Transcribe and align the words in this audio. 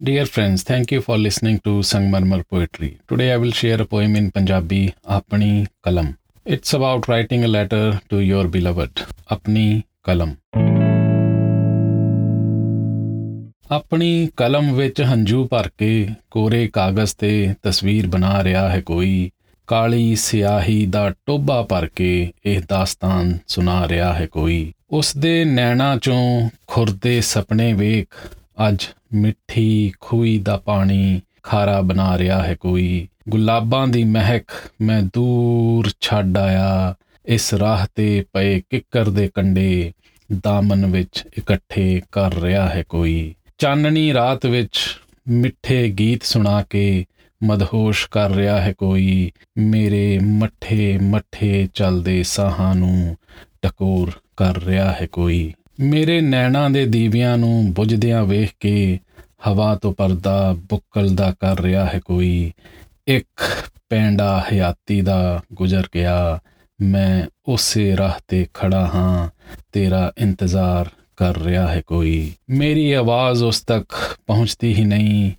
Dear 0.00 0.24
friends, 0.24 0.62
thank 0.62 0.90
you 0.90 1.02
for 1.02 1.18
listening 1.18 1.58
to 1.60 1.82
Sangmarmar 1.82 2.48
Poetry. 2.48 2.98
Today 3.06 3.32
I 3.32 3.36
will 3.36 3.50
share 3.50 3.82
a 3.82 3.84
poem 3.84 4.16
in 4.16 4.30
Punjabi, 4.30 4.94
Apni 5.06 5.68
Kalam. 5.84 6.16
It's 6.46 6.72
about 6.72 7.06
writing 7.06 7.44
a 7.44 7.48
letter 7.48 8.00
to 8.08 8.20
your 8.20 8.48
beloved. 8.48 9.02
Apni 9.30 9.66
Kalam. 10.06 10.36
ਆਪਣੀ 13.70 14.28
ਕਲਮ 14.36 14.72
ਵਿੱਚ 14.74 15.00
ਹੰਝੂ 15.02 15.46
ਭਰ 15.48 15.68
ਕੇ 15.78 16.08
ਕੋਰੇ 16.30 16.66
ਕਾਗਜ਼ 16.72 17.14
ਤੇ 17.18 17.54
ਤਸਵੀਰ 17.62 18.06
ਬਣਾ 18.06 18.42
ਰਿਹਾ 18.44 18.68
ਹੈ 18.68 18.80
ਕੋਈ 18.80 19.30
ਕਾਲੀ 19.68 20.14
ਸਿਆਹੀ 20.14 20.86
ਦਾ 20.86 21.08
ਟੋਬਾ 21.26 21.62
ਭਰ 21.62 21.86
ਕੇ 21.96 22.10
ਇਹ 22.46 22.60
ਦਾਸਤਾਨ 22.68 23.38
ਸੁਣਾ 23.46 23.86
ਰਿਹਾ 23.88 24.12
ਹੈ 24.14 24.26
ਕੋਈ 24.26 24.72
ਉਸ 24.90 25.16
ਦੇ 25.16 25.44
ਨੈਣਾ 25.44 25.96
ਚੋਂ 26.02 26.50
ਖੁਰਦੇ 26.66 27.20
ਸੁਪਨੇ 27.20 27.72
ਵੇਖ 27.72 28.14
ਅੱਜ 28.68 28.86
ਮਿੱਠੀ 29.14 29.92
ਖੂਈ 30.00 30.38
ਦਾ 30.38 30.56
ਪਾਣੀ 30.56 31.20
ਖਾਰਾ 31.42 31.80
ਬਣਾ 31.80 32.18
ਰਿਹਾ 32.18 32.42
ਹੈ 32.42 32.54
ਕੋਈ। 32.54 33.08
ਗੁਲਾਬਾਂ 33.28 33.88
ਦੀ 33.88 34.04
ਮਹਿਕ 34.04 34.50
ਮੈਂ 34.80 35.02
ਦੂਰ 35.02 35.90
ਛੱਡ 36.00 36.38
ਆਇਆ। 36.38 36.94
ਇਸ 37.26 37.54
ਰਾਹ 37.54 37.86
ਤੇ 37.94 38.24
ਪਏ 38.32 38.62
ਕਿੱਕਰ 38.70 39.10
ਦੇ 39.10 39.30
ਕੰਡੇ 39.34 39.92
ਦਾਮਨ 40.44 40.86
ਵਿੱਚ 40.86 41.24
ਇਕੱਠੇ 41.38 42.02
ਕਰ 42.12 42.34
ਰਿਹਾ 42.34 42.68
ਹੈ 42.68 42.84
ਕੋਈ। 42.88 43.34
ਚਾਨਣੀ 43.58 44.12
ਰਾਤ 44.12 44.46
ਵਿੱਚ 44.46 45.00
ਮਿੱਠੇ 45.28 45.88
ਗੀਤ 45.88 46.22
ਸੁਣਾ 46.22 46.62
ਕੇ 46.62 47.04
ਮਦਹੋਸ਼ 47.44 48.08
ਕਰ 48.10 48.30
ਰਿਹਾ 48.30 48.60
ਹੈ 48.60 48.72
ਕੋਈ। 48.72 49.32
ਮੇਰੇ 49.58 50.18
ਮੱਠੇ 50.18 50.98
ਮੱਠੇ 50.98 51.68
ਚੱਲਦੇ 51.74 52.22
ਸਾਹਾਂ 52.22 52.74
ਨੂੰ 52.74 53.16
ਟਕੋਰ 53.62 54.10
ਕਰ 54.36 54.62
ਰਿਹਾ 54.62 54.92
ਹੈ 54.92 55.06
ਕੋਈ। 55.12 55.52
ਮੇਰੇ 55.80 56.20
ਨੈਣਾਂ 56.20 56.70
ਦੇ 56.70 56.86
ਦੀਵਿਆਂ 56.86 57.38
ਨੂੰ 57.38 57.72
ਬੁਝਦਿਆਂ 57.72 58.24
ਵੇਖ 58.24 58.50
ਕੇ 58.60 58.98
ਹਵਾ 59.48 59.74
ਤੋਂ 59.74 59.92
ਪਰਦਾ 59.92 60.52
ਬੁੱਕਲਦਾ 60.52 61.34
ਕਰ 61.40 61.60
ਰਿਹਾ 61.60 61.86
ਹੈ 61.86 62.00
ਕੋਈ। 62.04 62.52
ਇੱਕ 63.06 63.40
ਪੈਂਡਾ 63.88 64.44
ਹਯਾਤੀ 64.52 65.00
ਦਾ 65.00 65.42
ਗੁਜ਼ਰ 65.52 65.82
ਗਿਆ। 65.94 66.40
ਮੈਂ 66.82 67.26
ਉਸੇ 67.48 67.96
ਰਾਹ 67.96 68.12
ਤੇ 68.28 68.46
ਖੜਾ 68.54 68.86
ਹਾਂ, 68.86 69.28
ਤੇਰਾ 69.72 70.12
ਇੰਤਜ਼ਾਰ 70.18 70.90
ਕਰ 71.16 71.38
ਰਿਹਾ 71.38 71.68
ਹੈ 71.68 71.82
ਕੋਈ। 71.86 72.32
ਮੇਰੀ 72.50 72.92
ਆਵਾਜ਼ 72.92 73.42
ਉਸ 73.42 73.60
ਤੱਕ 73.60 74.18
ਪਹੁੰਚਦੀ 74.26 74.74
ਹੀ 74.74 74.84
ਨਹੀਂ। 74.84 75.32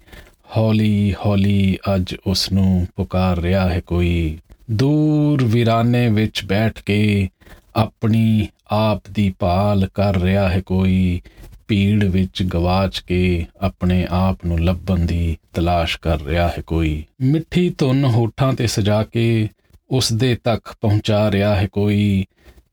ਹੌਲੀ 0.58 1.16
ਹੌਲੀ 1.26 1.78
ਅੱਜ 1.96 2.16
ਉਸ 2.28 2.52
ਨੂੰ 2.52 2.88
ਪੁਕਾਰ 2.96 3.38
ਰਿਹਾ 3.38 3.70
ਹੈ 3.70 3.80
ਕੋਈ। 3.80 4.40
ਦੂਰ 4.72 5.44
ਵਿਰਾਨੇ 5.44 6.10
ਵਿੱਚ 6.10 6.46
ਬੈਠ 6.46 6.82
ਕੇ 6.84 7.30
ਆਪਣੀ 7.76 8.48
ਆਪ 8.72 9.04
ਦੀ 9.12 9.34
ਭਾਲ 9.40 9.90
ਕਰ 9.94 10.22
ਰਿਹਾ 10.22 10.50
ਹੈ 10.50 10.62
ਕੋਈ। 10.62 11.22
ਭੀੜ 11.68 12.04
ਵਿੱਚ 12.04 12.44
ਗਵਾਚ 12.44 13.00
ਕੇ 13.00 13.46
ਆਪਣੇ 13.62 14.08
ਆਪ 14.10 14.46
ਨੂੰ 14.46 14.60
ਲੱਭਣ 14.60 15.00
ਦੀ 15.00 15.38
ਤਲਾਸ਼ 15.54 15.98
ਕਰ 16.02 16.22
ਰਿਹਾ 16.22 16.48
ਹੈ 16.48 16.62
ਕੋਈ। 16.68 17.04
ਮਿੱਠੀ 17.22 17.76
ਧੁਨ 17.78 18.06
ਹੋਠਾਂ 18.06 18.54
ਤੇ 18.54 18.68
ਸਜਾ 18.68 19.04
ਕੇ 19.04 19.50
ਉਸ 19.90 20.14
ਦੇ 20.14 20.38
ਤੱਕ 20.44 20.76
ਪਹੁੰਚਾ 20.82 21.32
ਰਿਹਾ 21.32 21.56
ਹੈ 21.56 21.68
ਕੋਈ। 21.68 22.26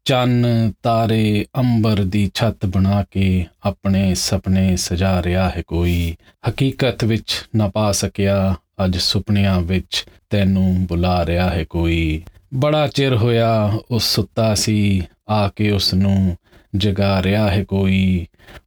ਚੰਨ, 0.04 0.72
ਤਾਰੇ, 0.82 1.46
ਅੰਬਰ 1.56 2.04
ਦੀ 2.04 2.30
ਛੱਤ 2.34 2.66
ਬਣਾ 2.66 3.04
ਕੇ 3.10 3.44
ਆਪਣੇ 3.64 4.14
ਸੁਪਨੇ 4.14 4.76
ਸਜਾ 4.76 5.22
ਰਿਹਾ 5.22 5.50
ਹੈ 5.50 5.62
ਕੋਈ। 5.66 6.16
ਹਕੀਕਤ 6.48 7.04
ਵਿੱਚ 7.04 7.32
ਨਾ 7.56 7.68
ਪਾ 7.68 7.92
ਸਕਿਆ, 7.92 8.54
ਅੱਜ 8.84 8.96
ਸੁਪਨਿਆਂ 8.96 9.60
ਵਿੱਚ 9.60 10.06
ਤੈਨੂੰ 10.30 10.86
ਬੁਲਾ 10.86 11.26
ਰਿਹਾ 11.26 11.50
ਹੈ 11.50 11.64
ਕੋਈ। 11.64 12.22
ਬੜਾ 12.54 12.86
ਚਿਰ 12.86 13.16
ਹੋਇਆ 13.16 13.78
ਉਸ 13.90 14.14
ਸੁੱਤਾ 14.14 14.54
ਸੀ, 14.54 15.02
ਆ 15.28 15.48
ਕੇ 15.48 15.70
ਉਸ 15.70 15.94
ਨੂੰ 15.94 16.36
ਜਗਾ 16.76 17.22
ਰਿਹਾ 17.22 17.50
ਹੈ 17.50 17.64
ਕੋਈ। 17.64 18.26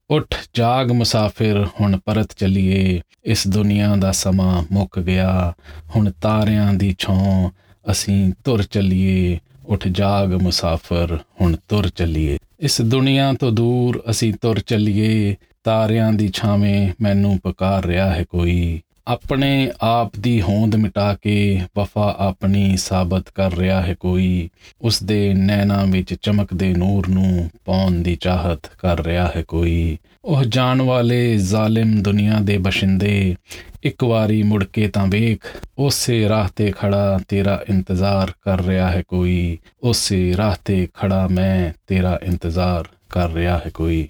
ਉੱਠ 0.09 0.35
ਜਾਗ 0.53 0.91
ਮੁਸਾਫਿਰ, 0.91 1.65
ਹੁਣ 1.81 1.99
ਪਰਤ 2.05 2.27
ਚਲੀਏ। 2.37 3.01
ਇਸ 3.23 3.47
ਦੁਨੀਆ 3.47 3.95
ਦਾ 3.95 4.11
ਸਮਾਂ 4.11 4.63
ਮੁੱਕ 4.71 4.99
ਗਿਆ। 4.99 5.53
ਹੁਣ 5.95 6.11
ਤਾਰਿਆਂ 6.21 6.73
ਦੀ 6.73 6.95
ਛਾਂ, 6.99 7.49
ਅਸੀਂ 7.91 8.33
ਤੁਰ 8.43 8.63
ਚਲੀਏ। 8.63 9.39
ਉੱਠ 9.65 9.87
ਜਾਗ 9.87 10.33
ਮੁਸਾਫਰ, 10.33 11.19
ਹੁਣ 11.41 11.55
ਤੁਰ 11.67 11.89
ਚੱਲੀਏ। 11.89 12.37
ਇਸ 12.59 12.81
ਦੁਨੀਆ 12.81 13.33
ਤੋਂ 13.33 13.51
ਦੂਰ 13.51 14.03
ਅਸੀਂ 14.09 14.33
ਤੁਰ 14.41 14.59
ਚੱਲੀਏ। 14.59 15.35
ਤਾਰਿਆਂ 15.63 16.13
ਦੀ 16.13 16.31
ਛਾਵੇਂ 16.33 16.91
ਮੈਨੂੰ 17.01 17.39
ਪੁਕਾਰ 17.43 17.85
ਰਿਹਾ 17.85 18.13
ਹੈ 18.13 18.23
ਕੋਈ। 18.29 18.81
ਆਪਣੇ 19.07 19.71
ਆਪ 19.81 20.11
ਦੀ 20.19 20.41
ਹੋਂਦ 20.41 20.75
ਮਿਟਾ 20.75 21.15
ਕੇ 21.21 21.61
ਵਫਾ 21.77 22.15
ਆਪਣੀ 22.19 22.77
ਸਾਬਤ 22.77 23.29
ਕਰ 23.29 23.53
ਰਿਹਾ 23.53 23.81
ਹੈ 23.81 23.93
ਕੋਈ 23.93 24.49
ਉਸ 24.81 25.03
ਦੇ 25.03 25.33
ਨੈਣਾ 25.33 25.85
ਵਿੱਚ 25.85 26.13
ਚਮਕਦੇ 26.13 26.73
ਨੂਰ 26.73 27.07
ਨੂੰ 27.07 27.49
ਪਾਉਣ 27.65 27.91
ਦੀ 27.91 28.15
ਚਾਹਤ 28.15 28.59
ਕਰ 28.77 29.03
ਰਿਹਾ 29.03 29.31
ਹੈ 29.35 29.43
ਕੋਈ। 29.47 29.97
ਉਹ 30.25 30.43
ਜਾਣ 30.43 30.81
ਵਾਲੇ 30.81 31.37
ਜ਼ਾਲਿਮ 31.37 32.01
ਦੁਨੀਆ 32.01 32.39
ਦੇ 32.41 32.57
ਬਸ਼ਿੰਦੇ, 32.57 33.35
ਇੱਕ 33.83 34.03
ਵਾਰੀ 34.03 34.43
ਮੁੜ 34.43 34.63
ਕੇ 34.63 34.87
ਤਾਂ 34.87 35.07
ਵੇਖ, 35.07 35.39
ਉਸੇ 35.77 36.29
ਰਾਹ 36.29 36.49
ਤੇ 36.55 36.73
ਖੜਾ 36.77 37.19
ਤੇਰਾ 37.27 37.63
ਇੰਤਜ਼ਾਰ 37.69 38.31
ਕਰ 38.41 38.61
ਰਿਹਾ 38.61 38.91
ਹੈ 38.91 39.03
ਕੋਈ, 39.07 39.57
ਉਸੇ 39.83 40.37
ਰਾਹ 40.37 40.55
ਤੇ 40.65 40.87
ਖੜਾ 40.93 41.27
ਮੈਂ 41.27 41.73
ਤੇਰਾ 41.87 42.19
ਇੰਤਜ਼ਾਰ 42.23 42.85
ਕਰ 43.09 43.29
ਰਿਹਾ 43.29 43.57
ਹੈ 43.57 43.71
ਕੋਈ। 43.73 44.07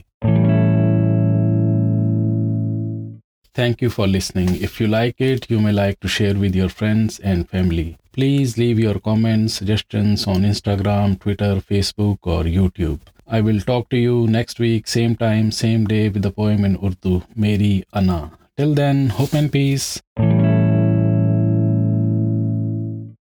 Thank 3.54 3.82
you 3.82 3.90
for 3.90 4.08
listening. 4.08 4.56
If 4.64 4.80
you 4.80 4.88
like 4.88 5.20
it, 5.20 5.50
you 5.50 5.60
may 5.60 5.74
like 5.74 6.00
to 6.00 6.08
share 6.08 6.36
with 6.36 6.56
your 6.56 6.70
friends 6.70 7.20
and 7.20 7.50
family. 7.50 7.98
Please 8.14 8.58
leave 8.58 8.80
your 8.80 8.98
comments, 9.00 9.56
suggestions 9.56 10.26
on 10.26 10.44
Instagram, 10.44 11.20
Twitter, 11.20 11.56
Facebook, 11.56 12.20
or 12.24 12.44
YouTube. 12.44 13.02
I 13.28 13.42
will 13.42 13.60
talk 13.60 13.90
to 13.90 13.98
you 13.98 14.28
next 14.28 14.60
week, 14.60 14.88
same 14.88 15.18
time, 15.18 15.52
same 15.52 15.86
day, 15.86 16.08
with 16.08 16.26
a 16.26 16.32
poem 16.32 16.64
in 16.64 16.78
Urdu, 16.82 17.24
Meri 17.36 17.84
Ana. 17.94 18.32
Till 18.56 18.74
then, 18.74 19.10
hope 19.10 19.34
and 19.34 19.52
peace. 19.52 20.02